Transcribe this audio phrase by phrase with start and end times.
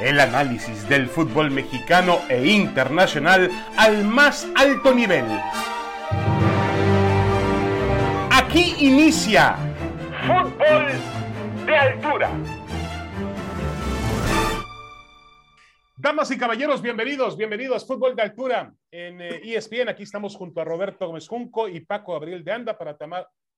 [0.00, 5.24] El análisis del fútbol mexicano e internacional al más alto nivel.
[8.30, 9.56] Aquí inicia
[10.26, 10.86] Fútbol
[11.64, 12.30] de Altura.
[15.96, 19.88] Damas y caballeros, bienvenidos, bienvenidos Fútbol de Altura en ESPN.
[19.88, 22.98] Aquí estamos junto a Roberto Gómez Junco y Paco Abril de Anda para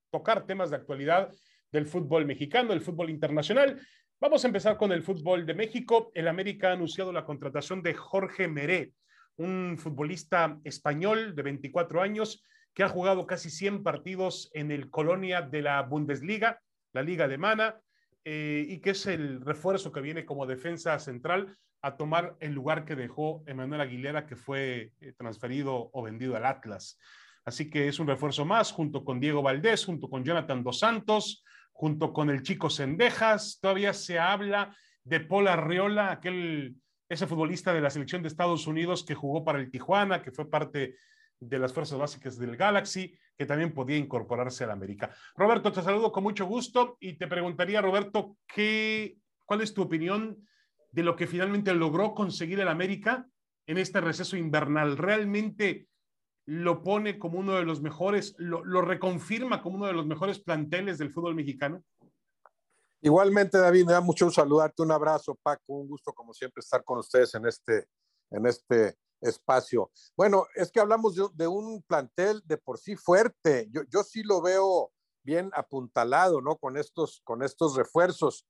[0.08, 1.30] tocar temas de actualidad
[1.72, 3.80] del fútbol mexicano, el fútbol internacional.
[4.20, 6.10] Vamos a empezar con el fútbol de México.
[6.12, 8.92] El América ha anunciado la contratación de Jorge Meré,
[9.36, 12.44] un futbolista español de 24 años
[12.74, 16.60] que ha jugado casi 100 partidos en el Colonia de la Bundesliga,
[16.94, 17.80] la Liga de Mana,
[18.24, 22.84] eh, y que es el refuerzo que viene como defensa central a tomar el lugar
[22.84, 26.98] que dejó Emanuel Aguilera, que fue eh, transferido o vendido al Atlas.
[27.44, 31.44] Así que es un refuerzo más, junto con Diego Valdés, junto con Jonathan Dos Santos,
[31.78, 33.60] junto con el chico Sendejas.
[33.60, 36.74] Todavía se habla de Paul Arriola, aquel,
[37.08, 40.50] ese futbolista de la selección de Estados Unidos que jugó para el Tijuana, que fue
[40.50, 40.96] parte
[41.38, 45.14] de las fuerzas básicas del Galaxy, que también podía incorporarse al América.
[45.36, 50.36] Roberto, te saludo con mucho gusto y te preguntaría, Roberto, ¿qué, ¿cuál es tu opinión
[50.90, 53.24] de lo que finalmente logró conseguir el América
[53.68, 54.96] en este receso invernal.
[54.96, 55.86] ¿Realmente
[56.48, 60.96] lo pone como uno de los mejores, lo, reconfirma como uno de los mejores planteles
[60.96, 61.84] del fútbol mexicano?
[63.02, 64.82] Igualmente, David, me da mucho saludarte.
[64.82, 65.74] Un abrazo, Paco.
[65.74, 67.86] Un gusto, como siempre, estar con ustedes en este,
[68.30, 69.90] en este espacio.
[70.16, 73.68] Bueno, es que hablamos de, un plantel de por sí fuerte.
[73.70, 74.90] Yo, yo sí lo veo
[75.22, 76.56] bien apuntalado, ¿no?
[76.56, 78.46] Con estos, con estos refuerzos.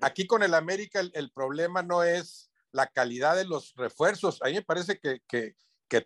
[0.00, 4.42] Aquí con el América el, problema no es la calidad de los refuerzos.
[4.42, 5.54] A mí me parece que,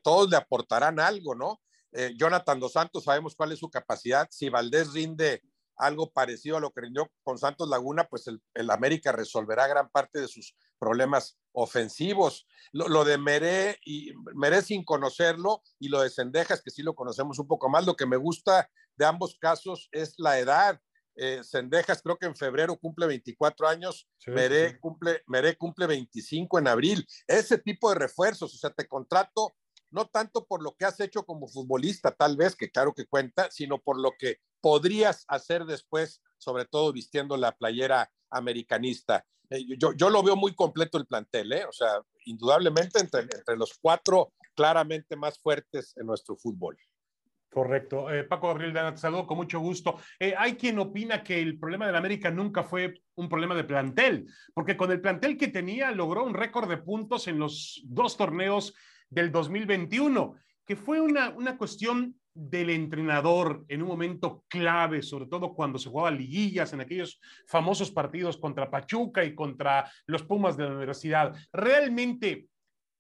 [0.03, 1.61] todos le aportarán algo, ¿no?
[1.93, 4.29] Eh, Jonathan Dos Santos, sabemos cuál es su capacidad.
[4.31, 5.43] Si Valdés rinde
[5.79, 10.21] algo parecido a lo que rindió con Santos Laguna, pues el, América resolverá gran parte
[10.21, 12.47] de sus problemas ofensivos.
[12.73, 17.39] Lo, de Meré, y Meré sin conocerlo, y lo de Sendejas, que sí lo conocemos
[17.39, 20.81] un poco más, lo que me gusta de ambos casos es la edad.
[21.15, 26.69] Eh, Sendejas creo que en febrero cumple 24 años, Meré, Cumple, Meré cumple 25 en
[26.69, 27.07] abril.
[27.27, 29.55] Ese tipo de refuerzos, o sea, te contrato
[29.91, 33.51] no tanto por lo que has hecho como futbolista, tal vez, que claro que cuenta,
[33.51, 39.25] sino por lo que podrías hacer después, sobre todo vistiendo la playera americanista.
[39.51, 41.65] Eh, yo, yo, lo veo muy completo el plantel, ¿eh?
[41.65, 46.77] o sea, indudablemente entre, entre los cuatro claramente más fuertes en nuestro fútbol.
[47.51, 48.11] Correcto.
[48.11, 49.99] Eh, Paco Gabriel, te saludo con mucho gusto.
[50.19, 54.27] Eh, hay quien opina que el problema del América nunca fue un problema de plantel,
[54.55, 58.75] porque con el plantel que tenía logró un récord de puntos en los dos torneos
[59.11, 60.37] del 2021,
[60.67, 65.89] que fue una, una cuestión del entrenador en un momento clave, sobre todo cuando se
[65.89, 71.35] jugaba liguillas en aquellos famosos partidos contra Pachuca y contra los Pumas de la universidad.
[71.53, 72.49] Realmente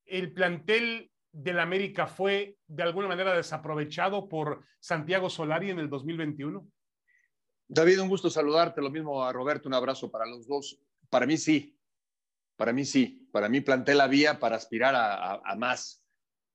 [0.06, 6.66] el plantel del América fue de alguna manera desaprovechado por Santiago Solari en el 2021?
[7.68, 8.80] David, un gusto saludarte.
[8.80, 10.80] Lo mismo a Roberto, un abrazo para los dos.
[11.10, 11.77] Para mí sí,
[12.58, 13.26] para mí sí.
[13.32, 16.04] Para mí planté la vía para aspirar a, más,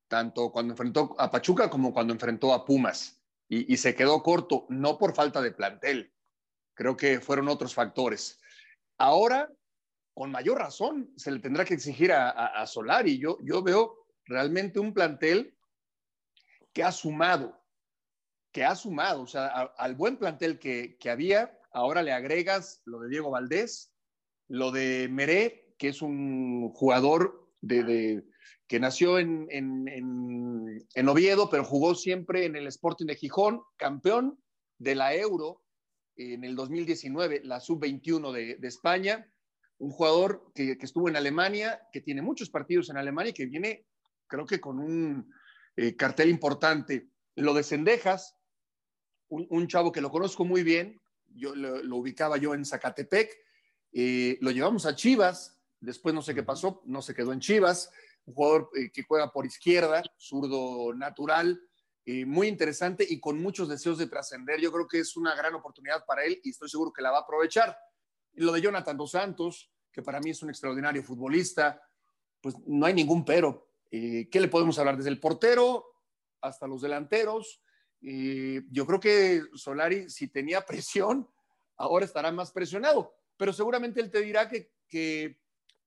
[0.07, 3.21] tanto cuando enfrentó a Pachuca como cuando enfrentó a Pumas.
[3.47, 6.11] Y, se quedó corto, no por falta de plantel.
[6.73, 8.39] Creo que fueron otros factores.
[8.97, 9.51] Ahora,
[10.15, 13.19] con mayor razón, se le tendrá que exigir a, a Solari.
[13.19, 15.55] Yo, yo veo realmente un plantel
[16.73, 17.63] que ha sumado,
[18.51, 19.47] que ha sumado, o sea,
[19.77, 23.93] al buen plantel que, había, ahora le agregas lo de Diego Valdés,
[24.47, 28.23] lo de Meré, que es un jugador de,
[28.67, 34.39] que nació en, en, Oviedo, pero jugó siempre en el Sporting de Gijón, campeón
[34.77, 35.61] de la Euro
[36.15, 39.29] en el 2019, la sub-21 de, España,
[39.77, 43.47] un jugador que, que, estuvo en Alemania, que tiene muchos partidos en Alemania y que
[43.47, 43.85] viene
[44.25, 45.33] creo que con un
[45.75, 47.09] eh, cartel importante.
[47.35, 48.37] Lo de Cendejas,
[49.27, 53.35] un, chavo que lo conozco muy bien, yo lo, ubicaba yo en Zacatepec,
[53.91, 57.91] eh, lo llevamos a Chivas, después no sé qué pasó, no se quedó en Chivas,
[58.25, 61.59] un jugador eh, que juega por izquierda, zurdo natural,
[62.25, 64.59] muy interesante y con muchos deseos de trascender.
[64.59, 67.19] Yo creo que es una gran oportunidad para él y estoy seguro que la va
[67.19, 67.77] a aprovechar.
[68.33, 71.81] Y lo de Jonathan Dos Santos, que para mí es un extraordinario futbolista,
[72.41, 73.69] pues no hay ningún pero.
[73.89, 74.97] Eh, ¿Qué le podemos hablar?
[74.97, 75.85] Desde el portero
[76.41, 77.61] hasta los delanteros.
[78.01, 81.29] Eh, yo creo que Solari, si tenía presión,
[81.77, 84.71] ahora estará más presionado, pero seguramente él te dirá que,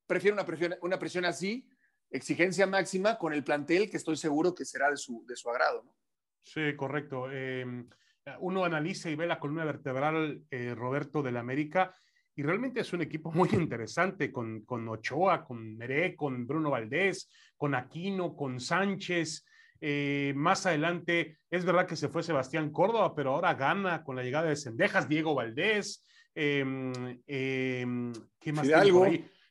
[0.06, 1.69] prefiere una presión, una presión así,
[2.11, 5.82] exigencia máxima con el plantel que estoy seguro que será de su, de su agrado.
[5.85, 5.94] ¿no?
[6.43, 7.31] Sí, correcto.
[7.31, 7.88] Em,
[8.41, 11.94] uno analiza y ve la columna vertebral, eh, Roberto, del América,
[12.35, 17.31] y realmente es un equipo muy interesante con, con Ochoa, con Meré, con Bruno Valdés,
[17.56, 19.44] con Aquino, con Sánchez.
[19.81, 24.23] Eh, más adelante, es verdad que se fue Sebastián Córdoba, pero ahora gana con la
[24.23, 26.05] llegada de Sendejas, Diego Valdés.
[26.35, 26.93] Em,
[27.26, 28.67] em, ¿Qué más?
[28.67, 29.06] Fidalgo.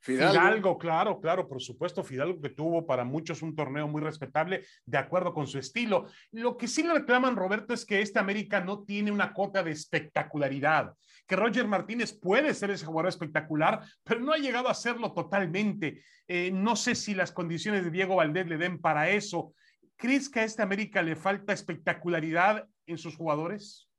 [0.05, 0.77] Fidalgo.
[0.77, 5.33] claro, claro, por supuesto, Fidalgo que tuvo para muchos un torneo muy respetable, de acuerdo
[5.33, 6.05] con su estilo.
[6.31, 9.71] Lo que sí le reclaman, Roberto, es que este América no tiene una cota de
[9.71, 10.93] espectacularidad,
[11.25, 16.03] que Roger Martínez puede ser ese jugador espectacular, pero no ha llegado a hacerlo totalmente.
[16.27, 19.53] Eh, no sé si las condiciones de Diego Valdés le den para eso.
[19.97, 23.89] ¿Crees que a este América le falta espectacularidad en sus jugadores?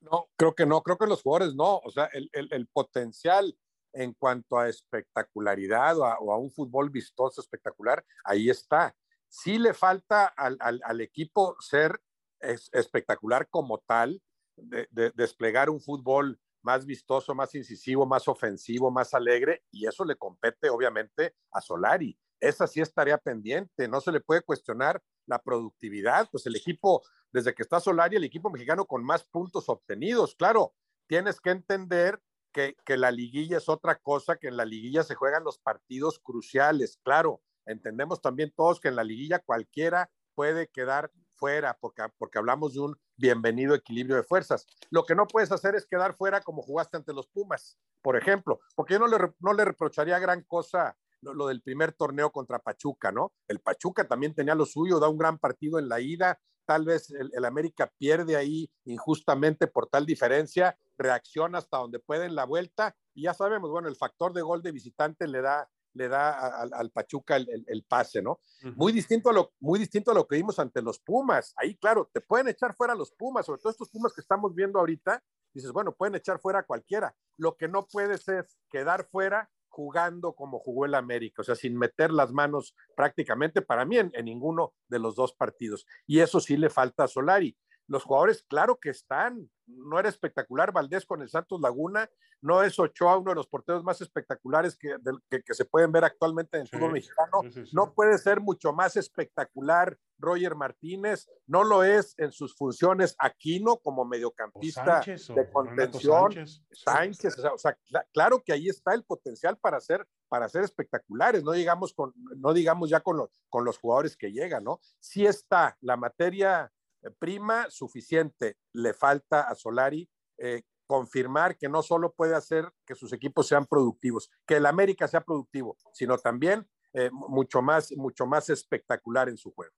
[0.00, 1.78] No, creo que no, creo que los jugadores no.
[1.78, 3.52] O sea, el, el, el potencial
[3.92, 8.94] en cuanto a espectacularidad o a, un fútbol vistoso, espectacular, ahí está.
[9.28, 12.00] Sí le falta al, equipo ser
[12.40, 14.22] espectacular como tal,
[14.56, 20.16] de, desplegar un fútbol más vistoso, más incisivo, más ofensivo, más alegre, y eso le
[20.16, 22.18] compete obviamente a Solari.
[22.38, 27.02] Esa sí es tarea pendiente, no se le puede cuestionar la productividad, pues el equipo,
[27.32, 30.74] desde que está Solari, el equipo mexicano con más puntos obtenidos, claro,
[31.06, 32.20] tienes que entender
[32.52, 36.98] que, la liguilla es otra cosa, que en la liguilla se juegan los partidos cruciales.
[37.02, 42.74] Claro, entendemos también todos que en la liguilla cualquiera puede quedar fuera porque, porque hablamos
[42.74, 44.66] de un bienvenido equilibrio de fuerzas.
[44.90, 48.60] Lo que no puedes hacer es quedar fuera como jugaste ante los Pumas, por ejemplo,
[48.74, 53.12] porque yo no le, no le reprocharía gran cosa lo, del primer torneo contra Pachuca,
[53.12, 53.32] ¿no?
[53.48, 56.38] El Pachuca también tenía lo suyo, da un gran partido en la ida,
[56.70, 62.34] tal vez el, América pierde ahí injustamente por tal diferencia, reacciona hasta donde puede en
[62.34, 66.08] la vuelta y ya sabemos, bueno, el factor de gol de visitante le da le
[66.08, 68.40] da al, Pachuca el, pase, ¿no?
[68.76, 71.52] Muy distinto a lo muy distinto a lo que vimos ante los Pumas.
[71.56, 74.78] Ahí, claro, te pueden echar fuera los Pumas, sobre todo estos Pumas que estamos viendo
[74.78, 75.20] ahorita.
[75.52, 77.16] Dices, bueno, pueden echar fuera a cualquiera.
[77.36, 81.76] Lo que no puedes es quedar fuera jugando como jugó el América, o sea, sin
[81.76, 85.86] meter las manos prácticamente para mí en, ninguno de los dos partidos.
[86.06, 87.56] Y eso sí le falta a Solari.
[87.90, 89.50] Los jugadores, claro que están.
[89.66, 92.08] No era espectacular Valdés con el Santos Laguna,
[92.40, 94.96] no es Ochoa uno de los porteros más espectaculares que,
[95.28, 97.42] que, se pueden ver actualmente en el fútbol mexicano.
[97.72, 103.78] no puede ser mucho más espectacular Roger Martínez, no lo es en sus funciones Aquino
[103.78, 106.46] como mediocampista de contención.
[106.70, 107.76] Sánchez, o sea,
[108.12, 112.52] claro que ahí está el potencial para ser, para ser espectaculares, no digamos, con, no
[112.52, 114.78] digamos ya con los, con los jugadores que llegan, ¿no?
[115.00, 116.70] Sí está la materia
[117.18, 120.08] prima suficiente, le falta a Solari
[120.38, 125.06] eh, confirmar que no solo puede hacer que sus equipos sean productivos, que el América
[125.06, 129.72] sea productivo, sino también eh, mucho, más, mucho más espectacular en su juego.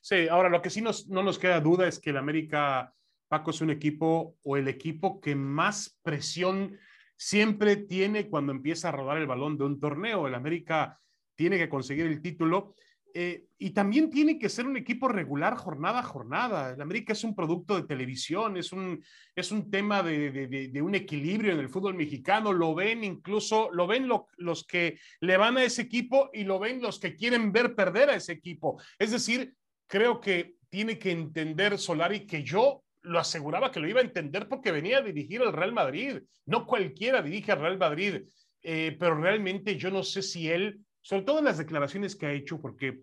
[0.00, 2.94] Sí, ahora lo que sí nos, no nos queda duda es que el América,
[3.28, 6.78] Paco, es un equipo o el equipo que más presión
[7.18, 10.26] siempre tiene cuando empieza a rodar el balón de un torneo.
[10.26, 11.00] El América
[11.34, 12.74] tiene que conseguir el título
[13.18, 16.74] eh, y también tiene que ser un equipo regular jornada a jornada.
[16.74, 19.02] El América es un producto de televisión, es un,
[19.34, 20.30] es un tema de,
[20.70, 22.52] de, un equilibrio en el fútbol mexicano.
[22.52, 26.82] Lo ven incluso, lo ven los que le van a ese equipo y lo ven
[26.82, 28.78] los que quieren ver perder a ese equipo.
[28.98, 29.54] Es decir,
[29.86, 34.46] creo que tiene que entender Solari que yo lo aseguraba que lo iba a entender
[34.46, 36.18] porque venía a dirigir al Real Madrid.
[36.44, 38.24] No cualquiera dirige al Real Madrid,
[38.60, 42.32] eh, pero realmente yo no sé si él sobre todo en las declaraciones que ha
[42.32, 43.02] hecho, porque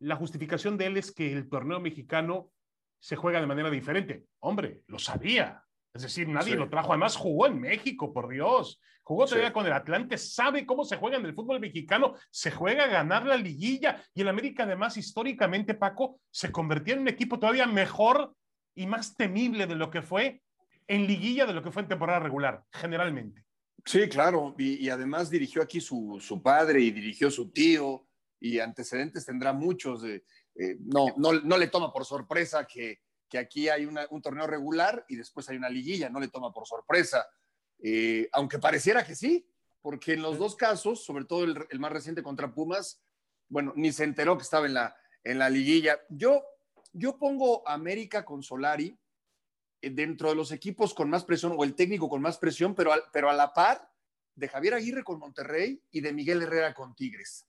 [0.00, 2.50] la justificación de él es que el torneo mexicano
[2.98, 4.24] se juega de manera diferente.
[4.40, 5.62] Hombre, lo sabía.
[5.92, 6.90] Es decir, nadie lo trajo.
[6.90, 8.80] Además, jugó en México, por Dios.
[9.04, 12.16] Jugó todavía con el Atlante, sabe cómo se juega en el fútbol mexicano.
[12.28, 14.02] Se juega a ganar la liguilla.
[14.14, 18.34] Y el América, además, históricamente, Paco, se convirtió en un equipo todavía mejor
[18.74, 20.42] y más temible de lo que fue
[20.88, 23.43] en liguilla de lo que fue en temporada regular, generalmente.
[23.86, 28.06] Sí, claro, y, además dirigió aquí su, padre y dirigió su tío,
[28.40, 30.02] y antecedentes tendrá muchos.
[30.04, 30.22] Eh,
[30.80, 35.16] no, no, no, le toma por sorpresa que, que aquí hay un torneo regular y
[35.16, 37.26] después hay una liguilla, no le toma por sorpresa,
[37.82, 39.46] eh, aunque pareciera que sí,
[39.82, 43.02] porque en los dos casos, sobre todo el, el, más reciente contra Pumas,
[43.48, 46.00] bueno, ni se enteró que estaba en la, en la liguilla.
[46.08, 46.42] Yo,
[46.92, 48.98] yo pongo América con Solari
[49.90, 53.30] dentro de los equipos con más presión o el técnico con más presión, pero, pero
[53.30, 53.90] a la par
[54.34, 57.46] de Javier Aguirre con Monterrey y de Miguel Herrera con Tigres.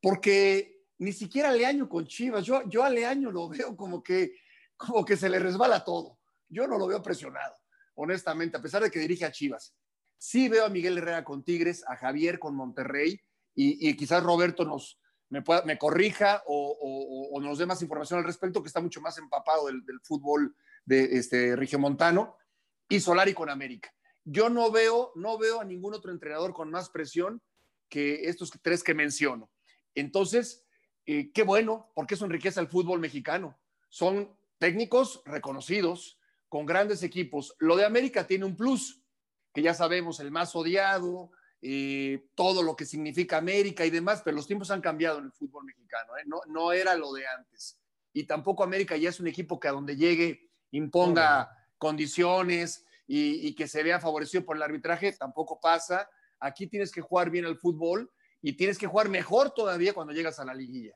[0.00, 4.32] Porque ni siquiera Leaño con Chivas, yo, yo a Leaño lo veo como que,
[4.76, 6.18] como que se le resbala todo.
[6.48, 7.54] Yo no lo veo presionado,
[7.94, 9.74] honestamente, a pesar de que dirige a Chivas.
[10.16, 13.20] Sí veo a Miguel Herrera con Tigres, a Javier con Monterrey
[13.54, 18.68] y, quizás Roberto nos, me, me corrija o, nos dé más información al respecto, que
[18.68, 20.54] está mucho más empapado del, del fútbol
[20.88, 22.36] de este, Regiomontano
[22.88, 23.94] y Solari con América.
[24.24, 27.40] yo no veo, no veo a ningún otro entrenador con más presión
[27.88, 29.50] que estos tres que menciono.
[29.94, 30.66] Entonces,
[31.06, 33.58] eh, qué bueno, porque eso enriquece al fútbol mexicano.
[33.88, 36.18] Son técnicos reconocidos,
[36.48, 37.54] con grandes equipos.
[37.58, 39.02] Lo de América tiene un plus,
[39.52, 41.30] que ya sabemos, el más odiado,
[41.60, 45.32] eh, todo lo que significa América y demás, pero los tiempos han cambiado en el
[45.32, 46.24] fútbol mexicano, ¿eh?
[46.26, 47.78] no, no era lo de antes.
[48.12, 53.54] Y tampoco América ya es un equipo que a donde llegue imponga condiciones y, y,
[53.54, 56.08] que se vea favorecido por el arbitraje, tampoco pasa.
[56.40, 58.10] Aquí tienes que jugar bien al fútbol
[58.42, 60.94] y tienes que jugar mejor todavía cuando llegas a la liguilla.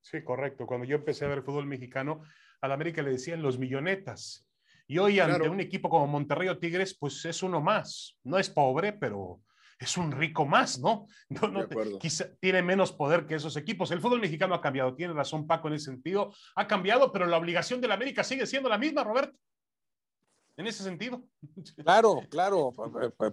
[0.00, 0.66] Sí, correcto.
[0.66, 2.22] Cuando yo empecé a ver fútbol mexicano,
[2.60, 4.46] al América le decían los millonetas.
[4.86, 8.18] Y hoy ante un equipo como Monterrey o Tigres, pues es uno más.
[8.24, 9.40] No es pobre, pero
[9.82, 11.06] es un rico más, ¿no?
[11.28, 13.90] no, no quizá, tiene menos poder que esos equipos.
[13.90, 17.38] El fútbol mexicano ha cambiado, tiene razón Paco en ese sentido, ha cambiado, pero la
[17.38, 19.36] obligación del América sigue siendo la misma, Roberto.
[20.56, 21.22] En ese sentido.
[21.82, 22.72] Claro, claro,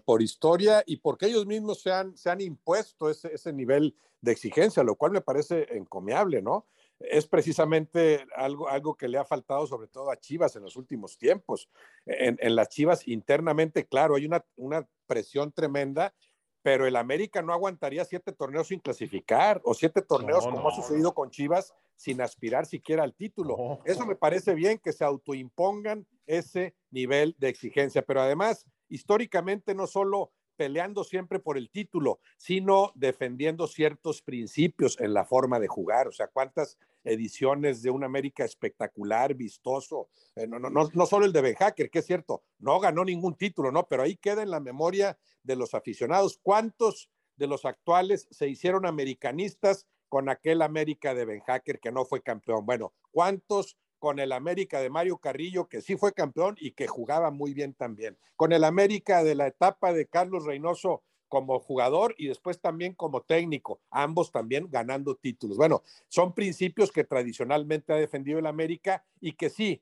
[0.05, 4.31] por historia y porque ellos mismos se han, se han impuesto ese, ese nivel de
[4.31, 6.65] exigencia, lo cual me parece encomiable, ¿no?
[6.99, 11.17] es precisamente algo, algo que le ha faltado sobre todo a Chivas en los últimos
[11.17, 11.69] tiempos.
[12.05, 16.13] En, en las Chivas internamente, claro, hay una, una, presión tremenda,
[16.61, 20.69] pero el América no aguantaría siete torneos sin clasificar o siete torneos no, como no.
[20.69, 23.55] ha sucedido con Chivas sin aspirar siquiera al título.
[23.57, 23.79] No.
[23.85, 29.87] Eso me parece bien que se autoimpongan ese nivel de exigencia, pero además, históricamente no
[29.87, 36.09] solo peleando siempre por el título, sino defendiendo ciertos principios en la forma de jugar.
[36.09, 41.25] O sea, cuántas ediciones de un América espectacular, vistoso, eh, no, no, no, no, solo
[41.25, 43.87] el de Ben Hacker, que es cierto, no ganó ningún título, ¿no?
[43.87, 46.37] Pero ahí queda en la memoria de los aficionados.
[46.43, 52.03] ¿Cuántos de los actuales se hicieron americanistas con aquel América de Ben Hacker que no
[52.03, 52.65] fue campeón?
[52.65, 57.29] Bueno, ¿cuántos con el América de Mario Carrillo, que sí fue campeón y que jugaba
[57.29, 62.27] muy bien también, con el América de la etapa de Carlos Reynoso como jugador y
[62.27, 65.57] después también como técnico, ambos también ganando títulos.
[65.57, 69.81] Bueno, son principios que tradicionalmente ha defendido el América y que sí,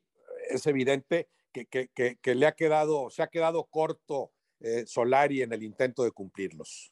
[0.50, 6.04] es evidente que, le ha quedado, se ha quedado corto eh, Solari en el intento
[6.04, 6.92] de cumplirlos.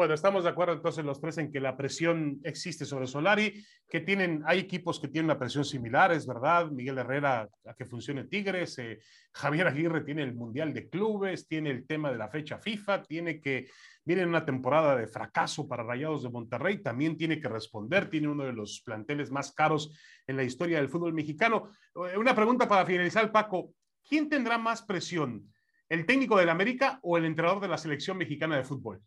[0.00, 4.00] Bueno, estamos de acuerdo entonces los tres en que la presión existe sobre Solari, que
[4.00, 8.24] tienen, hay equipos que tienen una presión similar, es verdad, Miguel Herrera a que funcione
[8.24, 8.98] Tigres, eh,
[9.30, 13.42] Javier Aguirre tiene el Mundial de Clubes, tiene el tema de la fecha FIFA, tiene
[13.42, 13.68] que,
[14.02, 18.44] viene una temporada de fracaso para Rayados de Monterrey, también tiene que responder, tiene uno
[18.44, 19.94] de los planteles más caros
[20.26, 21.72] en la historia del fútbol mexicano.
[21.94, 23.74] Eh, una pregunta para finalizar, Paco,
[24.08, 25.52] ¿quién tendrá más presión?
[25.90, 29.02] ¿El técnico del América o el entrenador de la selección mexicana de fútbol?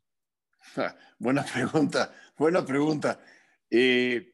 [1.20, 3.20] Buena pregunta, buena pregunta.
[3.70, 4.34] Eh,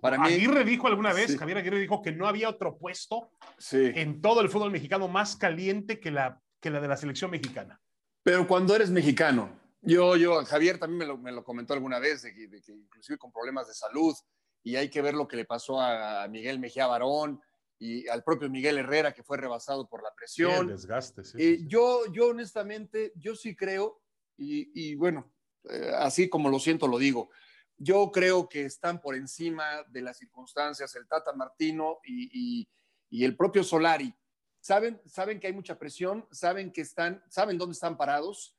[0.00, 1.38] para mí, Aguirre dijo alguna vez, sí.
[1.38, 3.90] Javier Aguirre dijo que no había otro puesto sí.
[3.94, 7.80] en todo el fútbol mexicano más caliente que la, que la de la selección mexicana.
[8.22, 12.22] Pero cuando eres mexicano, yo, yo, Javier también me lo, me lo comentó alguna vez,
[12.22, 14.14] de que, de que, inclusive con problemas de salud,
[14.62, 17.40] y hay que ver lo que le pasó a Miguel Mejía Barón
[17.78, 20.52] y al propio Miguel Herrera, que fue rebasado por la presión.
[20.52, 24.02] Sí, el desgaste, sí, eh, yo, yo honestamente, yo sí creo,
[24.36, 25.32] y, y bueno,
[25.70, 27.30] eh, así como lo siento, lo digo.
[27.76, 32.68] Yo creo que están por encima de las circunstancias el Tata Martino y,
[33.10, 34.12] el propio Solari.
[34.60, 38.56] Saben, saben que hay mucha presión, saben que están, saben dónde están parados,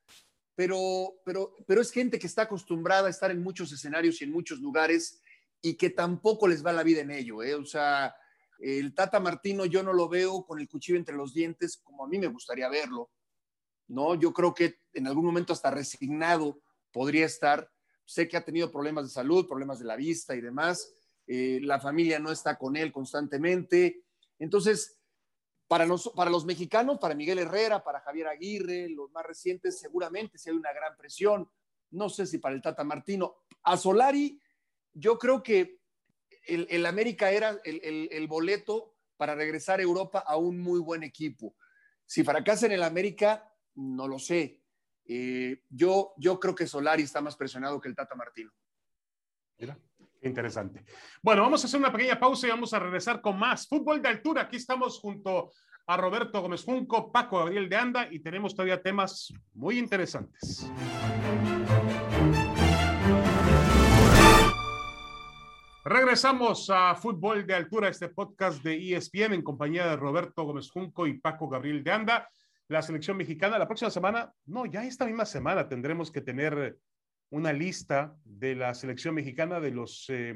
[0.55, 4.31] pero, pero, pero es gente que está acostumbrada a estar en muchos escenarios y en
[4.31, 5.21] muchos lugares
[5.61, 7.43] y que tampoco les va la vida en ello.
[7.43, 7.55] ¿eh?
[7.55, 8.15] O sea,
[8.59, 12.07] el Tata Martino yo no lo veo con el cuchillo entre los dientes como a
[12.07, 13.11] mí me gustaría verlo.
[13.87, 14.15] ¿no?
[14.15, 17.69] Yo creo que en algún momento hasta resignado podría estar.
[18.05, 20.93] Sé que ha tenido problemas de salud, problemas de la vista y demás.
[21.27, 24.03] Eh, la familia no está con él constantemente.
[24.39, 24.99] Entonces,
[25.67, 30.55] para los, mexicanos, para Miguel Herrera, para Javier Aguirre, los más recientes, seguramente sí hay
[30.55, 31.47] una gran presión.
[31.91, 33.35] No sé si para el Tata Martino.
[33.61, 34.41] A Solari,
[34.93, 35.79] yo creo que
[36.47, 41.03] el, América era el, el, el, boleto para regresar a Europa a un muy buen
[41.03, 41.55] equipo.
[42.07, 44.58] Si fracasa en el América, no lo sé.
[45.11, 48.51] Eh, yo, yo creo que Solari está más presionado que el Tata Martino.
[50.21, 50.85] Interesante.
[51.23, 54.09] Bueno, vamos a hacer una pequeña pausa y vamos a regresar con más fútbol de
[54.09, 54.43] altura.
[54.43, 55.51] Aquí estamos junto
[55.87, 60.69] a Roberto Gómez Junco, Paco Gabriel de Anda y tenemos todavía temas muy interesantes.
[65.83, 71.07] Regresamos a Fútbol de Altura, este podcast de ESPN en compañía de Roberto Gómez Junco
[71.07, 72.29] y Paco Gabriel de Anda
[72.69, 73.57] la selección mexicana.
[73.57, 76.79] La próxima semana, no, ya esta misma semana tendremos que tener
[77.31, 80.35] una lista de la selección mexicana de los eh,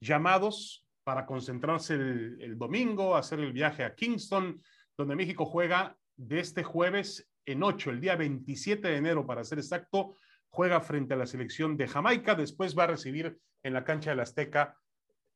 [0.00, 4.62] llamados para concentrarse el, domingo, hacer el viaje a Kingston,
[4.96, 9.58] donde México juega de este jueves en ocho, el día 27 de enero, para ser
[9.58, 10.16] exacto,
[10.48, 14.20] juega frente a la selección de Jamaica, después va a recibir en la cancha del
[14.20, 14.78] Azteca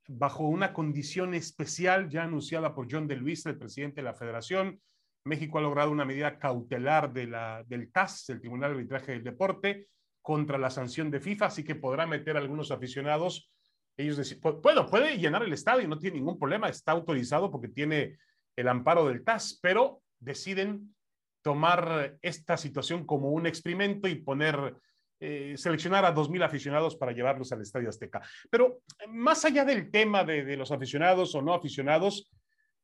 [0.07, 4.80] bajo una condición especial ya anunciada por John de Luis, el presidente de la federación.
[5.29, 9.25] México ha logrado una medida cautelar de la, del TAS, el Tribunal de Arbitraje del
[9.25, 9.89] Deporte,
[10.23, 13.51] contra la sanción de FIFA, así que podrá meter a algunos aficionados.
[13.97, 18.19] Ellos decir, bueno, puede llenar el estadio, no tiene ningún problema, está autorizado porque tiene
[18.57, 20.95] el amparo del TAS, pero deciden
[21.43, 24.75] tomar esta situación como un experimento y poner
[25.21, 28.23] eh, seleccionar a 2.000 aficionados para llevarlos al Estadio Azteca.
[28.51, 32.31] Pero más allá del tema de, los aficionados o no aficionados,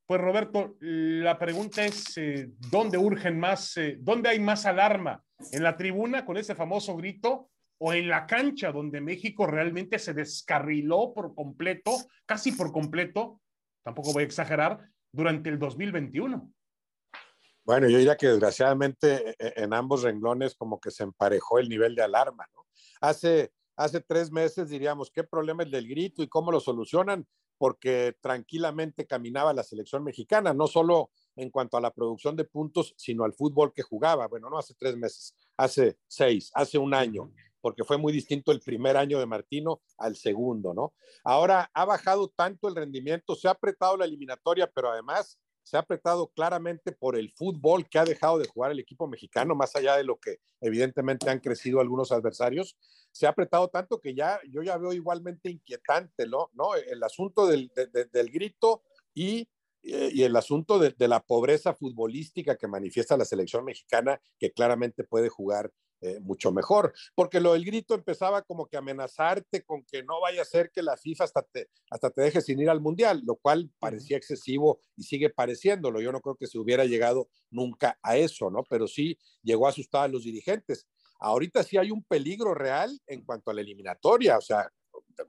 [0.06, 5.22] pues Roberto, la pregunta es, eh, ¿dónde urgen más, eh, dónde hay más alarma?
[5.52, 10.12] ¿En la tribuna con ese famoso grito o en la cancha donde México realmente se
[10.12, 11.92] descarriló por completo,
[12.26, 13.40] casi por completo,
[13.82, 14.80] tampoco voy a exagerar,
[15.10, 16.52] durante el 2021?
[17.64, 21.68] Bueno, yo diría que desgraciadamente e, e, en ambos renglones como que se emparejó el
[21.68, 22.46] nivel de alarma.
[23.00, 27.26] Hace, hace tres meses diríamos, ¿qué problema es del grito y cómo lo solucionan?
[27.58, 32.94] Porque tranquilamente caminaba la selección mexicana, no solo en cuanto a la producción de puntos,
[32.96, 34.26] sino al fútbol que jugaba.
[34.26, 38.60] Bueno, no hace tres meses, hace seis, hace un año, porque fue muy distinto el
[38.60, 40.94] primer año de Martino al segundo, ¿no?
[41.24, 45.80] Ahora ha bajado tanto el rendimiento, se ha apretado la eliminatoria, pero además se ha
[45.80, 49.96] apretado claramente por el fútbol que ha dejado de jugar el equipo mexicano, más allá
[49.96, 52.76] de lo que evidentemente han crecido algunos adversarios.
[53.10, 56.50] Se ha apretado tanto que ya yo ya veo igualmente inquietante, ¿no?
[56.52, 56.74] ¿No?
[56.74, 57.72] El asunto del,
[58.12, 58.82] del grito
[59.14, 59.48] y,
[59.82, 65.28] y, el asunto de, la pobreza futbolística que manifiesta la selección mexicana, que claramente puede
[65.28, 65.72] jugar
[66.04, 70.42] eh, mucho mejor, porque lo del grito empezaba como que amenazarte con que no vaya
[70.42, 73.36] a ser que la FIFA hasta te, hasta te deje sin ir al Mundial, lo
[73.36, 76.02] cual parecía excesivo y sigue pareciéndolo.
[76.02, 78.64] Yo no creo que se hubiera llegado nunca a eso, ¿no?
[78.68, 80.86] Pero sí llegó a asustar a los dirigentes.
[81.20, 84.70] Ahorita sí hay un peligro real en cuanto a la eliminatoria, o sea,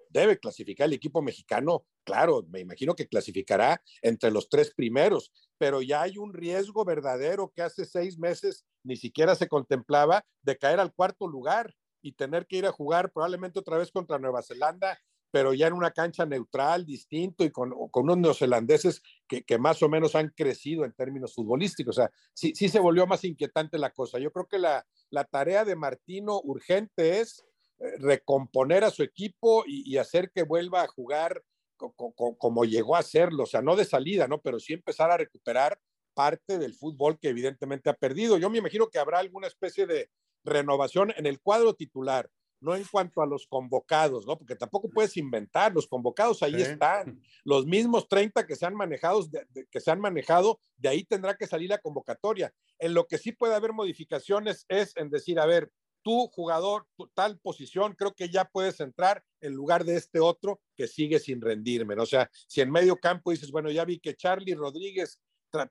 [0.10, 5.81] debe clasificar el equipo mexicano, claro, me imagino que clasificará entre los tres primeros, pero
[5.81, 10.79] ya hay un riesgo verdadero que hace seis meses ni siquiera se contemplaba de caer
[10.79, 14.98] al cuarto lugar y tener que ir a jugar probablemente otra vez contra Nueva Zelanda,
[15.31, 19.89] pero ya en una cancha neutral, distinto y con, unos neozelandeses que, que, más o
[19.89, 21.98] menos han crecido en términos futbolísticos.
[21.98, 24.20] O sea, sí, sí se volvió más inquietante la cosa.
[24.20, 27.44] Yo creo que la, la tarea de Martino urgente es
[27.79, 31.44] eh, recomponer a su equipo y, hacer que vuelva a jugar
[31.75, 34.42] como llegó a hacerlo, o sea, no de salida, ¿no?
[34.42, 35.79] Pero sí empezar a recuperar
[36.14, 38.38] parte del fútbol que evidentemente ha perdido.
[38.38, 40.09] Yo me imagino que habrá alguna especie de
[40.44, 42.29] renovación en el cuadro titular,
[42.61, 44.38] no en cuanto a los convocados, ¿no?
[44.38, 49.27] Porque tampoco puedes inventar, los convocados ahí están, los mismos 30 que se han manejado,
[49.70, 52.53] que se han manejado, de ahí tendrá que salir la convocatoria.
[52.79, 55.72] En lo que sí puede haber modificaciones es en decir, a ver,
[56.05, 60.85] tu jugador, tal posición, creo que ya puedes entrar en lugar de este otro que
[60.85, 61.96] sigue sin rendirme.
[61.96, 65.20] O sea, si en medio campo dices, bueno, ya vi que Charlie Rodríguez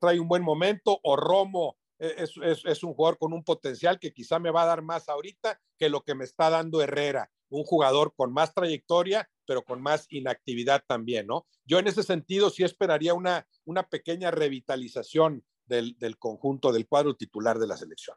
[0.00, 4.12] trae un buen momento o Romo e-, es, es, un jugador con un potencial que
[4.12, 7.62] quizá me va a dar más ahorita que lo que me está dando Herrera, un
[7.62, 11.46] jugador con más trayectoria, pero con más inactividad también, ¿no?
[11.64, 17.14] Yo en ese sentido sí esperaría una, una pequeña revitalización del, del conjunto del cuadro
[17.14, 18.16] titular de la selección.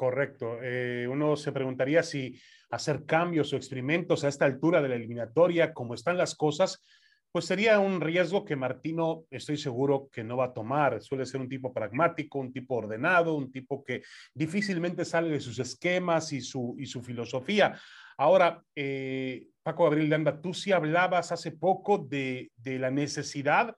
[0.00, 0.60] Correcto.
[0.62, 5.74] Eh, uno se preguntaría si hacer cambios o experimentos a esta altura de la eliminatoria,
[5.74, 6.82] como están las cosas,
[7.30, 11.02] pues sería un riesgo que Martino estoy seguro que no va a tomar.
[11.02, 14.00] Suele ser un tipo pragmático, un tipo ordenado, un tipo que
[14.32, 17.78] difícilmente sale de sus esquemas y su, y su filosofía.
[18.16, 23.76] Ahora, eh, Paco Gabriel de Anda, tú sí hablabas hace poco de, de la necesidad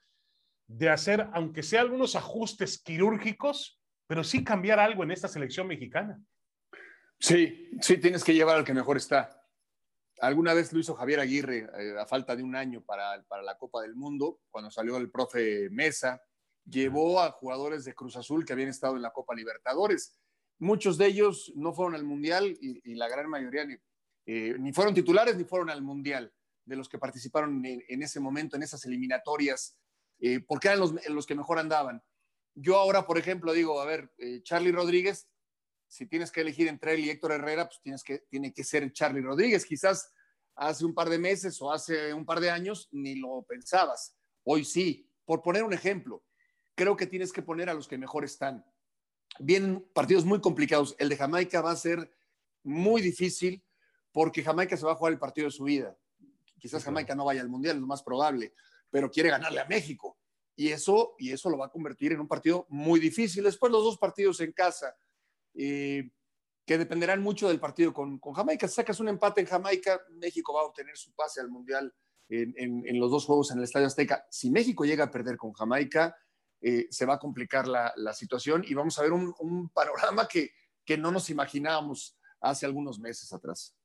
[0.68, 3.81] de hacer, aunque sea algunos ajustes quirúrgicos,
[4.12, 6.22] pero sí cambiar algo en esta selección mexicana.
[7.18, 9.42] Sí, sí, tienes que llevar al que mejor está.
[10.20, 13.56] Alguna vez lo hizo Javier Aguirre eh, a falta de un año para, para la
[13.56, 16.20] Copa del Mundo, cuando salió el profe Mesa,
[16.66, 20.20] llevó a jugadores de Cruz Azul que habían estado en la Copa Libertadores.
[20.58, 23.76] Muchos de ellos no fueron al Mundial y, la gran mayoría ni,
[24.26, 26.30] eh, ni, fueron titulares ni fueron al Mundial,
[26.66, 29.78] de los que participaron en, ese momento, en esas eliminatorias,
[30.20, 32.02] eh, porque eran los, los que mejor andaban.
[32.54, 35.28] Yo ahora, por ejemplo, digo, a ver, eh, Charlie Rodríguez,
[35.88, 38.92] si tienes que elegir entre él y Héctor Herrera, pues tienes que, tiene que ser
[38.92, 39.64] Charlie Rodríguez.
[39.64, 40.12] Quizás
[40.54, 44.16] hace un par de meses o hace un par de años ni lo pensabas.
[44.44, 45.08] Hoy sí.
[45.24, 46.24] Por poner un ejemplo,
[46.74, 48.64] creo que tienes que poner a los que mejor están.
[49.38, 50.96] Vienen partidos muy complicados.
[50.98, 52.10] El de Jamaica va a ser
[52.64, 53.62] muy difícil
[54.12, 55.96] porque Jamaica se va a jugar el partido de su vida.
[56.58, 58.52] Quizás Jamaica no vaya al Mundial, es lo más probable,
[58.90, 60.18] pero quiere ganarle a México
[60.62, 63.42] y eso, y eso lo va a convertir en un partido muy difícil.
[63.42, 64.94] Después los dos partidos en casa,
[65.54, 66.08] eh,
[66.64, 68.68] que dependerán mucho del partido con, con, Jamaica.
[68.68, 71.92] Si sacas un empate en Jamaica, México va a obtener su pase al Mundial
[72.28, 72.54] en,
[72.86, 74.24] en, los dos juegos en el Estadio Azteca.
[74.30, 76.16] Si México llega a perder con Jamaica,
[76.60, 80.28] eh, se va a complicar la, la, situación y vamos a ver un, un panorama
[80.28, 80.52] que,
[80.84, 83.76] que, no nos imaginábamos hace algunos meses atrás.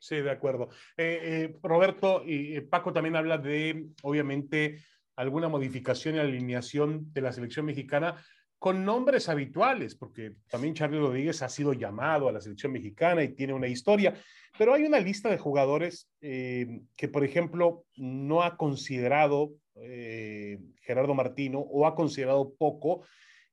[0.00, 0.68] Sí, de acuerdo.
[0.96, 4.82] Eh, Roberto y Paco también habla de, obviamente,
[5.16, 8.16] alguna modificación la alineación de la selección mexicana
[8.58, 13.34] con nombres habituales, porque también Charlie Rodríguez ha sido llamado a la selección mexicana y
[13.34, 14.14] tiene una historia,
[14.56, 21.14] pero hay una lista de jugadores eh, que, por ejemplo, no ha considerado eh, Gerardo
[21.14, 23.04] Martino o ha considerado poco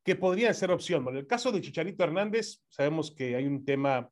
[0.04, 1.04] que podrían ser opción.
[1.04, 4.10] Bueno, en el caso de Chicharito Hernández, sabemos que hay un tema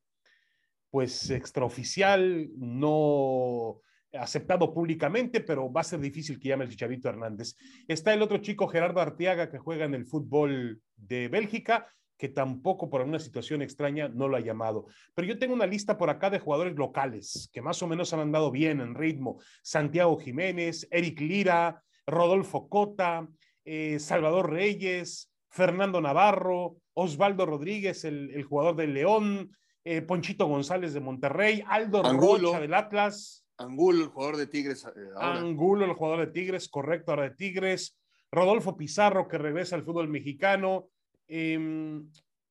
[0.90, 3.80] pues extraoficial, no
[4.12, 7.54] aceptado públicamente, pero va a ser difícil que llame el Chicharito Hernández.
[7.86, 12.90] Está el otro chico, Gerardo Arteaga, que juega en el fútbol de Bélgica, que tampoco
[12.90, 14.86] por alguna situación extraña no lo ha llamado.
[15.14, 18.20] Pero yo tengo una lista por acá de jugadores locales que más o menos han
[18.20, 19.40] andado bien en ritmo.
[19.62, 23.26] Santiago Jiménez, Eric Lira, Rodolfo Cota,
[23.64, 30.92] eh, Salvador Reyes, Fernando Navarro, Osvaldo Rodríguez, el, el jugador del León, eh, Ponchito González
[30.92, 32.48] de Monterrey, Aldo Angulo.
[32.48, 33.39] Rocha del Atlas.
[33.60, 34.84] Angulo, el jugador de Tigres.
[34.86, 35.10] Eh.
[35.16, 37.98] Angulo, el jugador de Tigres, correcto, ahora de Tigres.
[38.32, 40.88] Rodolfo Pizarro, que regresa al fútbol mexicano.
[41.28, 41.58] Eh,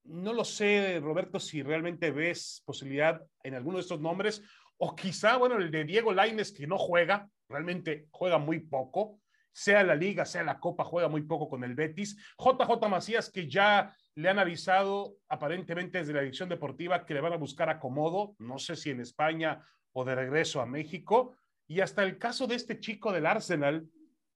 [0.03, 4.41] no lo sé, Roberto, si realmente ves posibilidad en alguno de estos nombres,
[4.77, 9.19] o quizá, bueno, el de Diego Laines, que no juega, realmente juega muy poco,
[9.51, 12.17] sea la liga, sea la copa, juega muy poco con el Betis.
[12.37, 17.33] JJ Macías, que ya le han avisado aparentemente desde la dirección deportiva que le van
[17.33, 19.61] a buscar acomodo, no sé si en España
[19.93, 21.35] o de regreso a México.
[21.67, 23.87] Y hasta el caso de este chico del Arsenal,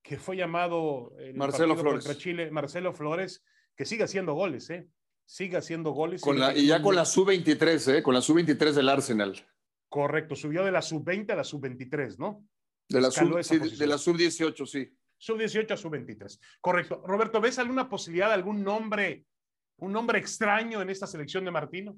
[0.03, 2.03] que fue llamado el Marcelo Flores.
[2.03, 3.43] contra Chile, Marcelo Flores,
[3.75, 4.87] que sigue haciendo goles, ¿eh?
[5.25, 6.21] Sigue haciendo goles.
[6.21, 8.03] Con la, y ya con la sub-23, ¿eh?
[8.03, 9.47] Con la sub-23 del Arsenal.
[9.87, 12.45] Correcto, subió de la sub-20 a la sub-23, ¿no?
[12.89, 14.91] De la, sub, sí, de la sub-18, sí.
[15.17, 16.39] Sub-18 a sub-23.
[16.59, 17.01] Correcto.
[17.05, 19.25] Roberto, ¿ves alguna posibilidad, algún nombre,
[19.77, 21.97] un nombre extraño en esta selección de Martino?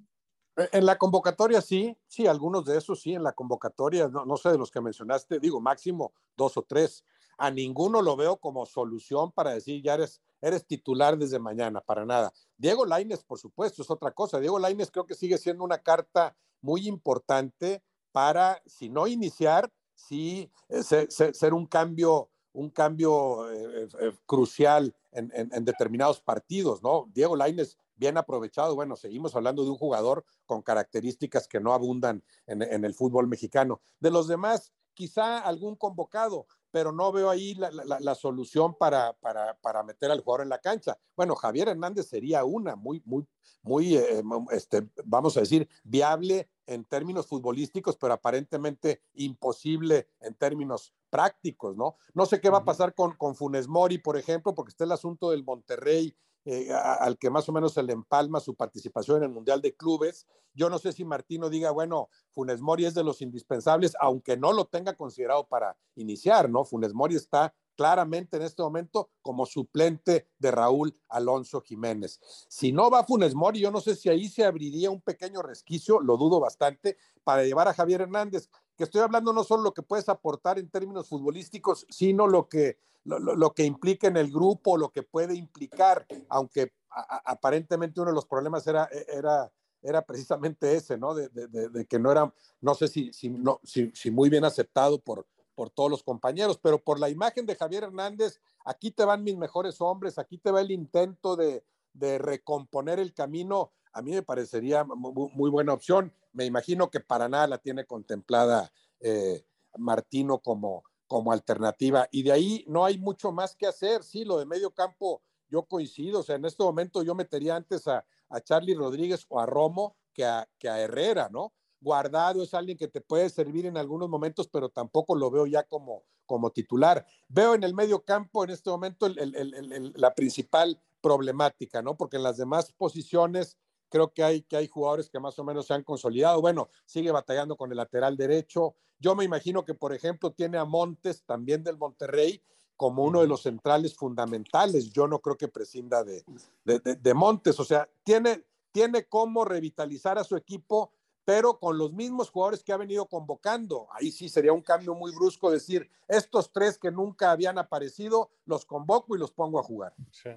[0.55, 4.51] En la convocatoria sí, sí, algunos de esos sí, en la convocatoria, no, no sé
[4.51, 7.03] de los que mencionaste, digo, máximo dos o tres.
[7.37, 12.05] A ninguno lo veo como solución para decir, ya eres, eres titular desde mañana, para
[12.05, 12.31] nada.
[12.57, 14.39] Diego Laines, por supuesto, es otra cosa.
[14.39, 20.49] Diego Laines creo que sigue siendo una carta muy importante para, si no iniciar, sí
[20.69, 26.81] ser, ser, ser un cambio, un cambio eh, eh, crucial en, en, en, determinados partidos,
[26.81, 27.09] ¿no?
[27.13, 28.75] Diego Laines bien aprovechado.
[28.75, 33.27] Bueno, seguimos hablando de un jugador con características que no abundan en, en el fútbol
[33.27, 33.81] mexicano.
[33.99, 39.13] De los demás, quizá algún convocado, pero no veo ahí la, la, la solución para,
[39.13, 40.99] para, para, meter al jugador en la cancha.
[41.15, 43.25] Bueno, Javier Hernández sería una muy, muy,
[43.61, 50.93] muy, eh, este, vamos a decir, viable en términos futbolísticos, pero aparentemente imposible en términos
[51.09, 51.95] prácticos, ¿no?
[52.13, 54.91] No sé qué va a pasar con, con Funes Mori, por ejemplo, porque está el
[54.91, 56.13] asunto del Monterrey
[56.45, 59.75] eh, al que más o menos se le empalma su participación en el Mundial de
[59.75, 60.27] Clubes.
[60.53, 64.53] Yo no sé si Martino diga, bueno, Funes Mori es de los indispensables, aunque no
[64.53, 66.63] lo tenga considerado para iniciar, ¿no?
[66.63, 72.19] Funes Mori está claramente en este momento como suplente de Raúl Alonso Jiménez.
[72.47, 75.99] Si no va Funes Mori, yo no sé si ahí se abriría un pequeño resquicio,
[75.99, 79.81] lo dudo bastante, para llevar a Javier Hernández, que estoy hablando no solo lo que
[79.81, 84.77] puedes aportar en términos futbolísticos, sino lo que, lo, lo que implica en el grupo,
[84.77, 90.97] lo que puede implicar, aunque aparentemente uno de los problemas era, era, era precisamente ese,
[90.97, 91.13] ¿no?
[91.13, 94.45] De, de, de que no era, no sé si, si, no, si, si muy bien
[94.45, 99.05] aceptado por, por todos los compañeros, pero por la imagen de Javier Hernández, aquí te
[99.05, 104.01] van mis mejores hombres, aquí te va el intento de, de recomponer el camino, a
[104.01, 106.13] mí me parecería muy, buena opción.
[106.33, 109.45] Me imagino que para nada la tiene contemplada eh,
[109.77, 112.05] Martino como, como alternativa.
[112.11, 114.03] Y de ahí no hay mucho más que hacer.
[114.03, 116.19] Sí, lo de medio campo, yo coincido.
[116.19, 119.95] O sea, en este momento yo metería antes a, a Charlie Rodríguez o a Romo
[120.13, 121.53] que a, que a Herrera, ¿no?
[121.79, 125.63] Guardado es alguien que te puede servir en algunos momentos, pero tampoco lo veo ya
[125.63, 127.05] como, como titular.
[127.29, 131.95] Veo en el medio campo en este momento la principal problemática, ¿no?
[131.95, 133.57] Porque en las demás posiciones
[133.95, 136.41] creo que hay, que hay jugadores que más o menos se han consolidado.
[136.41, 138.75] Bueno, sigue batallando con el lateral derecho.
[138.99, 142.41] Yo me imagino que, por ejemplo, tiene a Montes, también del Monterrey,
[142.75, 144.91] como uno de los centrales fundamentales.
[144.91, 146.25] Yo no creo que prescinda de,
[146.65, 147.57] de, de, de Montes.
[147.57, 150.91] O sea, tiene, tiene cómo revitalizar a su equipo,
[151.23, 153.87] pero con los mismos jugadores que ha venido convocando.
[153.93, 158.65] Ahí sí sería un cambio muy brusco decir, estos tres que nunca habían aparecido, los
[158.65, 159.93] convoco y los pongo a jugar.
[160.11, 160.31] Sí.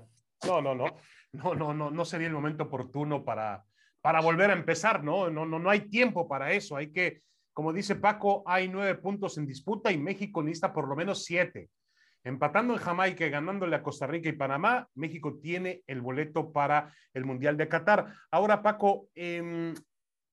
[0.46, 0.96] No, no, no
[1.32, 3.64] no, no, no, no sería el momento oportuno para,
[4.00, 5.30] para volver a empezar, ¿no?
[5.30, 6.76] No, no, no hay tiempo para eso.
[6.76, 7.22] Hay que,
[7.52, 11.70] como dice Paco, hay nueve puntos en disputa y México necesita por lo menos siete.
[12.24, 16.92] Empatando en Jamaica y ganándole a Costa Rica y Panamá, México tiene el boleto para
[17.14, 18.12] el Mundial de Qatar.
[18.30, 19.72] Ahora, Paco, eh,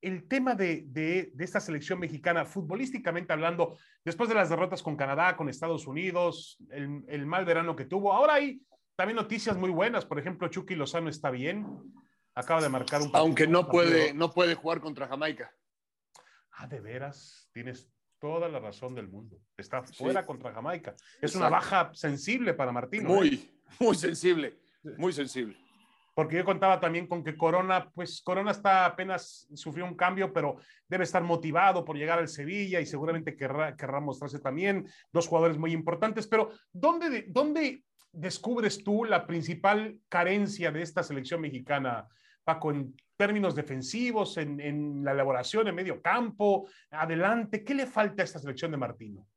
[0.01, 4.95] el tema de, de, de, esta selección mexicana, futbolísticamente hablando, después de las derrotas con
[4.95, 8.61] Canadá, con Estados Unidos, el, el, mal verano que tuvo, ahora hay
[8.95, 10.05] también noticias muy buenas.
[10.05, 11.65] Por ejemplo, Chucky Lozano está bien,
[12.33, 15.51] acaba de marcar un partido, Aunque no puede, no puede jugar contra Jamaica.
[16.51, 19.39] Ah, de veras, tienes toda la razón del mundo.
[19.57, 20.27] Está fuera sí.
[20.27, 20.95] contra Jamaica.
[20.95, 21.39] Es Exacto.
[21.39, 23.05] una baja sensible para Martín.
[23.05, 23.75] Muy, ¿eh?
[23.79, 24.57] muy sensible,
[24.97, 25.57] muy sensible
[26.15, 30.55] porque yo contaba también con que Corona, pues Corona está apenas sufrió un cambio, pero
[30.87, 35.57] debe estar motivado por llegar al Sevilla y seguramente querrá, querrá mostrarse también, dos jugadores
[35.57, 37.83] muy importantes, pero ¿dónde, ¿dónde
[38.15, 42.07] descubres tú la principal carencia de esta selección mexicana,
[42.43, 47.63] Paco, en términos defensivos, en, en la elaboración, en medio campo, adelante?
[47.63, 49.27] ¿Qué le falta a esta selección de Martino?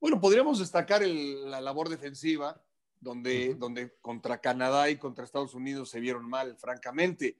[0.00, 2.60] Bueno, podríamos destacar el, la labor defensiva,
[2.98, 3.58] donde, uh -huh.
[3.58, 7.38] donde contra Canadá y contra Estados Unidos se vieron mal, francamente.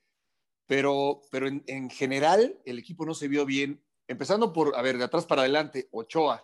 [0.67, 3.83] Pero, pero en, en, general el equipo no se vio bien.
[4.09, 6.43] Empezando por, a ver, de atrás para adelante, Ochoa.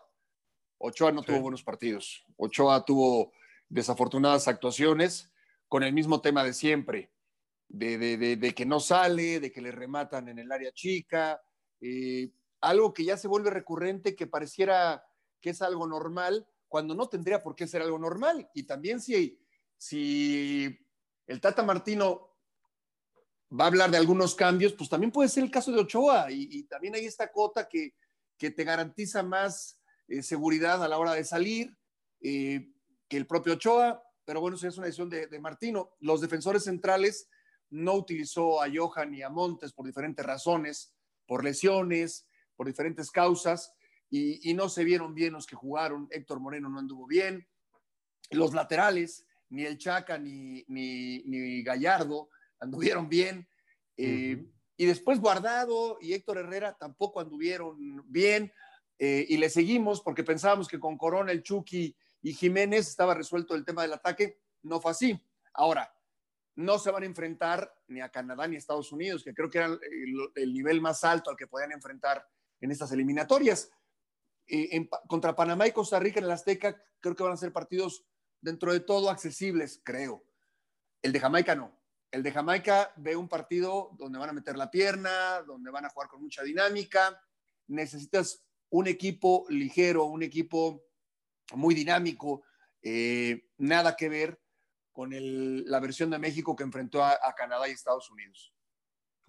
[0.79, 1.29] Ochoa no sí.
[1.29, 2.25] tuvo buenos partidos.
[2.37, 3.33] Ochoa tuvo
[3.69, 5.31] desafortunadas actuaciones
[5.69, 7.13] con el mismo tema de siempre,
[7.69, 11.41] de, de, de, que no sale, de que le rematan en el área chica,
[11.81, 15.05] eh, algo que ya se vuelve recurrente, que pareciera
[15.41, 18.51] que es algo normal, cuando no tendría por qué ser algo normal.
[18.55, 19.39] Y también si,
[19.77, 20.79] si
[21.27, 22.37] el Tata Martino
[23.59, 26.31] va a hablar de algunos cambios, pues también puede ser el caso de Ochoa.
[26.31, 27.95] Y, y también hay esta cota que,
[28.37, 31.77] que te garantiza más eh, seguridad a la hora de salir
[32.21, 32.73] eh,
[33.09, 34.03] que el propio Ochoa.
[34.25, 35.91] Pero bueno, eso es una decisión de, de, Martino.
[36.01, 37.29] Los defensores centrales
[37.71, 40.95] no utilizó a Johan y a Montes por diferentes razones,
[41.27, 43.75] por lesiones, por diferentes causas
[44.11, 46.09] y, y, no se vieron bien los que jugaron.
[46.11, 47.47] Héctor Moreno no anduvo bien.
[48.31, 53.49] Los laterales, ni el Chaca ni, ni, ni Gallardo anduvieron bien.
[53.97, 54.53] Eh, uh -huh.
[54.77, 58.53] Y después Guardado y Héctor Herrera tampoco anduvieron bien.
[58.99, 63.55] Eh, y le seguimos porque pensábamos que con Corona, el Chucky y Jiménez estaba resuelto
[63.55, 64.41] el tema del ataque.
[64.63, 65.21] No fue así.
[65.55, 65.95] Ahora,
[66.57, 69.59] no se van a enfrentar ni a Canadá ni a Estados Unidos, que creo que
[69.59, 69.81] era el,
[70.35, 72.27] el nivel más alto al que podían enfrentar
[72.61, 73.71] en estas eliminatorias
[74.51, 78.07] eh, contra Panamá y Costa Rica en el Azteca, creo que van a ser partidos
[78.41, 80.25] dentro de todo accesibles, creo.
[81.03, 81.79] El de Jamaica no.
[82.11, 85.91] El de Jamaica ve un partido donde van a meter la pierna, donde van a
[85.91, 87.21] jugar con mucha dinámica.
[87.67, 90.88] Necesitas un equipo ligero, un equipo
[91.55, 92.43] muy dinámico,
[92.83, 94.39] eh, nada que ver
[94.93, 98.53] con el, la versión de México que enfrentó a, a Canadá y Estados Unidos.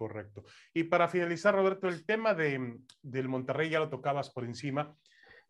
[0.00, 0.44] Correcto.
[0.72, 4.96] Y para finalizar, Roberto, el tema de, del Monterrey ya lo tocabas por encima.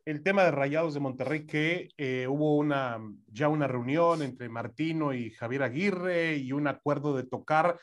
[0.05, 5.15] El tema de Rayados de Monterrey, que eh, hubo una, ya una reunión entre Martino
[5.15, 7.79] y Javier Aguirre y un acuerdo de tocar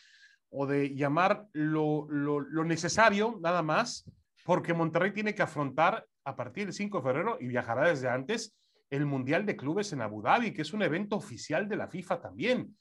[0.49, 4.03] o de llamar lo, lo, lo necesario, nada más,
[4.43, 8.57] porque Monterrey tiene que afrontar a partir del 5 de febrero y viajará desde antes
[8.89, 12.21] el Mundial de Clubes en Abu Dhabi, que es un evento oficial de la FIFA
[12.21, 12.75] también.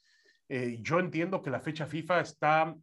[0.48, 2.74] Eh, yo entiendo que la fecha FIFA está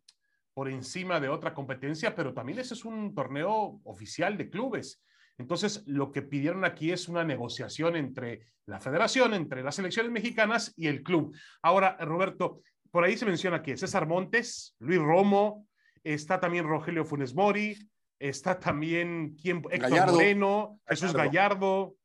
[0.53, 5.01] por encima de otra competencia, pero también ese es un torneo oficial de clubes.
[5.37, 10.73] Entonces, lo que pidieron aquí es una negociación entre la federación, entre las selecciones mexicanas
[10.75, 11.35] y el club.
[11.61, 15.67] Ahora, Roberto, por ahí se menciona aquí César Montes, Luis Romo,
[16.03, 17.75] está también Rogelio Funes Mori,
[18.19, 19.57] está también ¿quién?
[19.57, 20.13] Héctor Gallardo.
[20.13, 21.95] Moreno, Jesús Gallardo.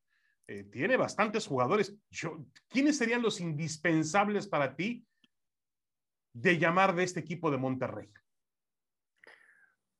[0.48, 1.94] Eh, tiene bastantes jugadores.
[2.11, 5.06] Yo, ¿Quiénes serían los indispensables para ti
[6.32, 8.11] de llamar de este equipo de Monterrey?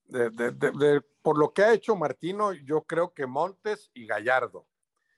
[0.09, 4.67] de, de, de, por lo que ha hecho Martino, yo creo que Montes y Gallardo.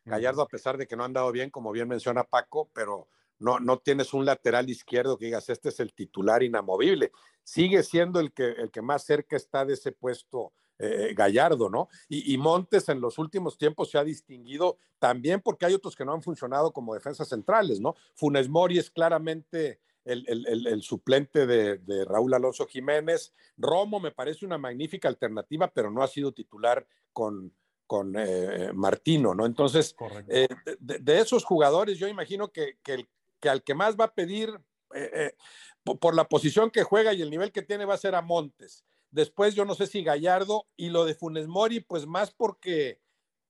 [0.05, 3.61] Gallardo, a pesar de que no han dado bien, como bien menciona Paco, pero no,
[3.61, 7.13] no tienes un lateral izquierdo que digas, este es el titular inamovible.
[7.45, 11.89] Sigue siendo el que, el que más cerca está de ese puesto eh, Gallardo, ¿no?
[12.09, 16.05] Y, y, Montes en los últimos tiempos se ha distinguido también porque hay otros que
[16.05, 17.95] no han funcionado como defensas centrales, ¿no?
[18.15, 23.35] Funes Mori es claramente el, el, el suplente de, de, Raúl Alonso Jiménez.
[23.57, 27.53] Romo me parece una magnífica alternativa, pero no ha sido titular con,
[27.87, 29.47] con eh, Martino, ¿no?
[29.47, 29.95] Entonces,
[30.29, 33.09] eh, de, de, esos jugadores, yo imagino que, que, el,
[33.41, 34.59] que, al que más va a pedir
[34.95, 35.35] eh,
[36.01, 38.85] por la posición que juega y el nivel que tiene va a ser a Montes.
[39.11, 43.01] Después, yo no sé si Gallardo y lo de Funes Mori, pues más porque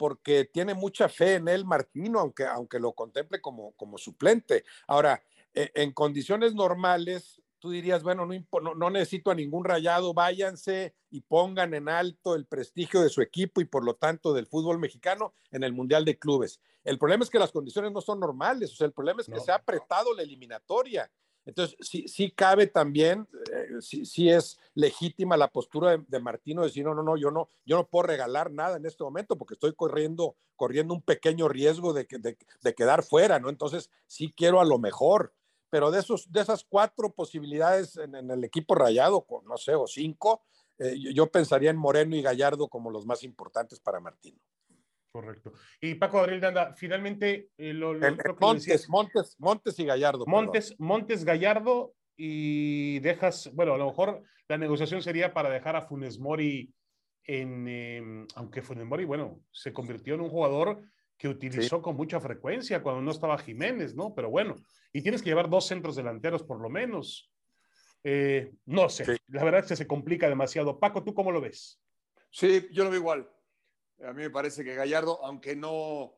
[0.00, 4.64] porque tiene mucha fe en él Martino, aunque, aunque lo contemple como, como suplente.
[4.86, 10.94] Ahora, eh, en condiciones normales, tú dirías, bueno, no, no, necesito a ningún rayado, váyanse
[11.10, 14.78] y pongan en alto el prestigio de su equipo y por lo tanto del fútbol
[14.78, 16.60] mexicano en el Mundial de Clubes.
[16.82, 19.38] El problema es que las condiciones no son normales, o sea, el problema es que
[19.38, 21.12] se ha apretado la eliminatoria.
[21.46, 26.84] Entonces, sí, sí cabe también, eh, sí, es legítima la postura de, Martino de decir,
[26.84, 29.74] no, no, no, yo no, yo no puedo regalar nada en este momento porque estoy
[29.74, 33.48] corriendo, corriendo un pequeño riesgo de, de, de quedar fuera, ¿no?
[33.48, 35.32] Entonces, sí quiero a lo mejor
[35.70, 40.42] pero de, esos, de esas cuatro posibilidades en, el equipo rayado, no sé, o cinco,
[40.78, 44.38] eh, yo, pensaría en Moreno y Gallardo como los más importantes para Martino.
[45.12, 45.52] Correcto.
[45.80, 47.94] Y Paco Gabriel Danda, finalmente eh, lo,
[48.40, 50.24] Montes, Montes, Montes y Gallardo.
[50.26, 55.82] Montes, Montes, Gallardo y dejas, bueno, a lo mejor la negociación sería para dejar a
[55.82, 56.72] Funes Mori
[57.24, 60.82] en, em, aunque Funes Mori, bueno, se convirtió en un jugador
[61.16, 64.14] que utilizó con mucha frecuencia cuando no estaba Jiménez, ¿no?
[64.14, 64.56] Pero bueno,
[64.92, 67.30] y tienes que llevar dos centros delanteros por lo menos.
[68.02, 70.78] Eh, no sé, la verdad es que se complica demasiado.
[70.78, 71.80] Paco, ¿tú cómo lo ves?
[72.30, 73.28] Sí, yo lo veo igual.
[74.06, 76.14] A mí me parece que Gallardo, aunque no,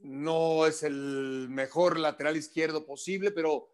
[0.00, 3.70] no es el mejor lateral izquierdo posible, pero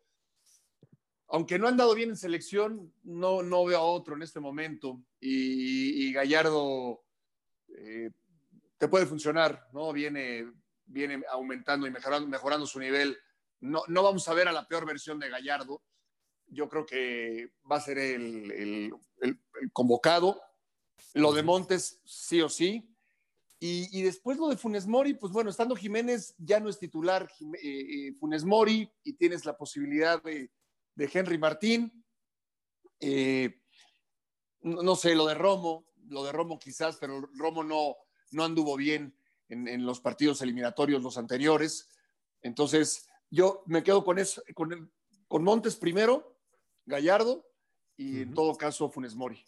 [1.29, 5.03] aunque no han dado bien en selección, no, no veo a otro en este momento.
[5.21, 7.03] Y, Gallardo
[7.77, 8.11] eh,
[8.79, 9.93] te puede funcionar, ¿no?
[9.93, 10.53] Viene,
[10.87, 13.19] viene aumentando y mejorando, mejorando su nivel.
[13.61, 15.83] No, no vamos a ver a la peor versión de Gallardo.
[16.47, 19.41] Yo creo que va a ser el, el,
[19.73, 20.41] convocado.
[21.15, 22.94] Lo de Montes, sí o sí.
[23.67, 27.27] Y, y, después lo de Funes Mori, pues bueno, estando Jiménez ya no es titular
[27.63, 30.51] eh, eh, Funes Mori y tienes la posibilidad de,
[30.95, 32.05] de Henry Martín.
[33.01, 33.63] Eh,
[34.61, 37.97] no, no, sé, lo de Romo, lo de Romo quizás, pero Romo no,
[38.33, 39.17] no anduvo bien
[39.49, 41.89] en, los partidos eliminatorios los anteriores.
[42.43, 44.93] Entonces, yo me quedo con eso, con,
[45.27, 46.39] con Montes primero,
[46.85, 47.47] Gallardo
[47.97, 49.43] y en todo caso Funes Mori.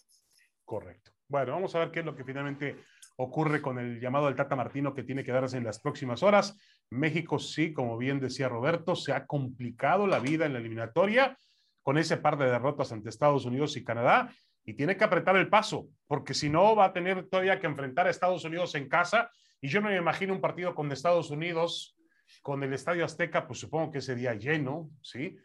[0.65, 1.13] Correcto.
[1.29, 2.83] Bueno, vamos a ver qué es lo que finalmente
[3.17, 6.57] ocurre con el llamado del Tata Martino que tiene que darse en las próximas horas.
[6.91, 11.37] México sí, como bien decía Roberto, se ha complicado la vida en la eliminatoria
[11.83, 14.33] con ese par de derrotas ante Estados Unidos y Canadá
[14.65, 18.07] y tiene que apretar el paso, porque si no va a tener todavía que enfrentar
[18.07, 19.31] a Estados Unidos en casa.
[19.61, 21.97] Y yo no me imagino un partido con Estados Unidos,
[22.43, 25.39] con el Estadio Azteca, pues supongo que sería lleno, ¿sí?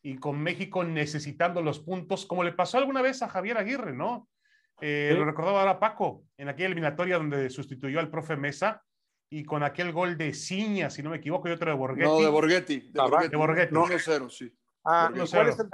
[0.00, 4.28] Y con México necesitando los puntos, como le pasó alguna vez a Javier Aguirre, ¿no?
[4.80, 8.82] Eh, lo recordaba ahora Paco, en aquella eliminatoria donde sustituyó al profe Mesa
[9.30, 12.08] y con aquel gol de Ciña, si no me equivoco, y otro de Borghetti.
[12.08, 12.80] No, de Borghetti.
[12.92, 13.28] De Borghetti.
[13.28, 13.74] De Borghetti.
[13.74, 14.52] No, 1-0, sí.
[14.84, 15.68] Ah, ¿cuál, es el,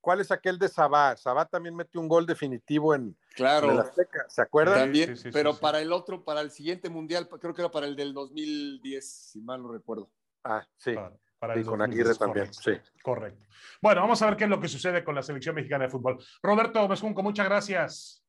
[0.00, 1.16] ¿Cuál es aquel de Sabá?
[1.16, 3.72] Sabá también metió un gol definitivo en, claro.
[3.72, 4.78] la Azteca, ¿se acuerdan?
[4.78, 8.12] También, pero para el otro, para el siguiente mundial, creo que era para el del
[8.12, 10.10] 2010, si mal no recuerdo.
[10.42, 10.94] Ah, sí.
[11.38, 12.72] Para, el con Aguirre también, sí.
[13.02, 13.44] Correcto.
[13.80, 16.18] Bueno, vamos a ver qué es lo que sucede con la selección mexicana de fútbol.
[16.42, 18.25] Roberto Mezcunco, muchas gracias.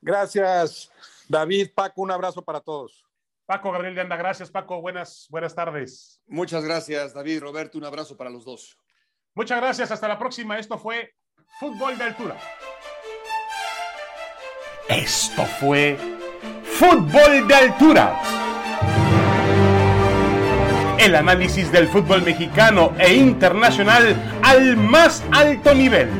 [0.00, 0.90] Gracias,
[1.28, 3.04] David, Paco, un abrazo para todos.
[3.46, 4.80] Paco Gabriel de Anda, gracias, Paco.
[4.80, 6.20] Buenas, buenas tardes.
[6.26, 8.78] Muchas gracias, David, Roberto, un abrazo para los dos.
[9.34, 10.58] Muchas gracias, hasta la próxima.
[10.58, 11.14] Esto fue
[11.58, 12.36] Fútbol de Altura.
[14.88, 15.96] Esto fue
[16.62, 18.20] Fútbol de Altura.
[20.98, 26.10] El análisis del fútbol mexicano e internacional al más alto nivel